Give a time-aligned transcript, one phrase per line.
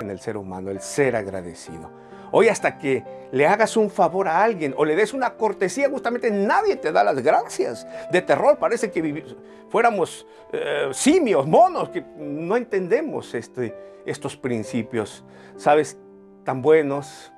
[0.00, 1.90] En el ser humano, el ser agradecido.
[2.32, 6.30] Hoy hasta que le hagas un favor a alguien o le des una cortesía, justamente
[6.30, 7.86] nadie te da las gracias.
[8.10, 9.36] De terror parece que
[9.68, 13.74] fuéramos eh, simios, monos, que no entendemos este,
[14.06, 15.22] estos principios,
[15.56, 15.98] ¿sabes?
[16.44, 17.30] Tan buenos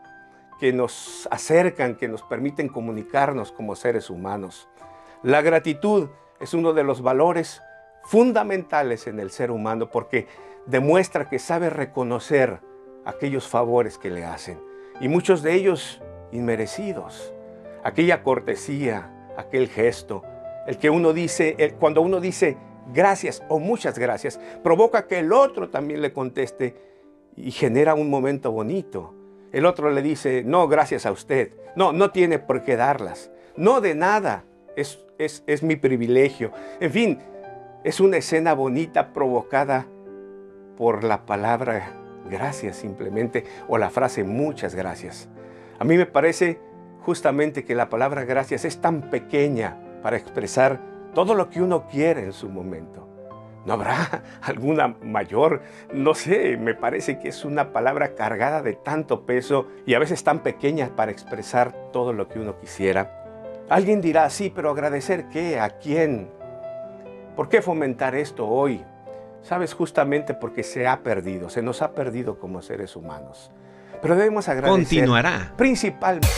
[0.61, 4.69] que nos acercan, que nos permiten comunicarnos como seres humanos.
[5.25, 6.09] La gratitud
[6.39, 7.61] es uno de los valores
[8.05, 10.27] fundamentales en el ser humano porque
[10.67, 12.61] demuestra que sabe reconocer
[13.05, 14.61] aquellos favores que le hacen
[15.01, 16.01] y muchos de ellos
[16.33, 17.33] inmerecidos.
[17.83, 20.23] Aquella cortesía, aquel gesto,
[20.67, 22.57] el que uno dice, cuando uno dice
[22.93, 26.77] gracias o muchas gracias, provoca que el otro también le conteste
[27.37, 29.15] y genera un momento bonito.
[29.53, 31.53] El otro le dice, no, gracias a usted.
[31.75, 33.31] No, no tiene por qué darlas.
[33.57, 34.45] No de nada.
[34.77, 36.53] Es, es, es mi privilegio.
[36.79, 37.19] En fin,
[37.83, 39.87] es una escena bonita provocada
[40.77, 41.95] por la palabra
[42.29, 45.29] gracias simplemente o la frase muchas gracias.
[45.79, 46.61] A mí me parece
[47.03, 50.81] justamente que la palabra gracias es tan pequeña para expresar
[51.15, 53.09] todo lo que uno quiere en su momento.
[53.65, 55.63] ¿No habrá alguna mayor?
[55.93, 60.23] No sé, me parece que es una palabra cargada de tanto peso y a veces
[60.23, 63.17] tan pequeña para expresar todo lo que uno quisiera.
[63.69, 66.40] Alguien dirá, sí, pero agradecer qué, a quién.
[67.41, 68.85] ¿Por qué fomentar esto hoy?
[69.41, 73.51] Sabes, justamente porque se ha perdido, se nos ha perdido como seres humanos.
[74.03, 74.79] Pero debemos agradecer.
[74.79, 75.55] Continuará.
[75.57, 76.29] Principalmente.